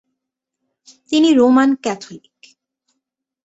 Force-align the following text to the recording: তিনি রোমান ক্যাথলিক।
তিনি 1.09 1.29
রোমান 1.33 1.69
ক্যাথলিক। 1.83 2.35